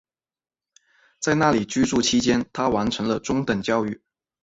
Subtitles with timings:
[1.19, 4.01] 在那里居住期间她完成了中等教育。